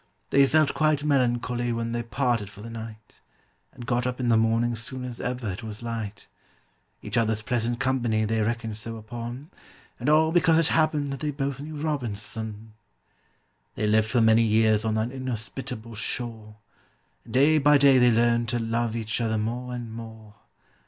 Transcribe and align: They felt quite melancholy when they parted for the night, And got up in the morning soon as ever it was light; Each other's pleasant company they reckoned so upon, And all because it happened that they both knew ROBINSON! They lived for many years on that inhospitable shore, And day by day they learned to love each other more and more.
They 0.31 0.47
felt 0.47 0.73
quite 0.73 1.03
melancholy 1.03 1.71
when 1.71 1.91
they 1.91 2.01
parted 2.01 2.49
for 2.49 2.63
the 2.63 2.71
night, 2.71 3.21
And 3.71 3.85
got 3.85 4.07
up 4.07 4.19
in 4.19 4.29
the 4.29 4.35
morning 4.35 4.75
soon 4.75 5.03
as 5.05 5.21
ever 5.21 5.51
it 5.51 5.61
was 5.61 5.83
light; 5.83 6.27
Each 7.03 7.17
other's 7.17 7.43
pleasant 7.43 7.79
company 7.79 8.25
they 8.25 8.41
reckoned 8.41 8.77
so 8.77 8.97
upon, 8.97 9.51
And 9.99 10.09
all 10.09 10.31
because 10.31 10.57
it 10.57 10.67
happened 10.73 11.13
that 11.13 11.19
they 11.19 11.29
both 11.29 11.59
knew 11.61 11.75
ROBINSON! 11.75 12.73
They 13.75 13.85
lived 13.85 14.07
for 14.09 14.21
many 14.21 14.41
years 14.41 14.83
on 14.83 14.95
that 14.95 15.11
inhospitable 15.11 15.93
shore, 15.93 16.55
And 17.23 17.33
day 17.35 17.59
by 17.59 17.77
day 17.77 17.99
they 17.99 18.09
learned 18.09 18.49
to 18.49 18.57
love 18.59 18.95
each 18.95 19.21
other 19.21 19.37
more 19.37 19.71
and 19.71 19.93
more. 19.93 20.33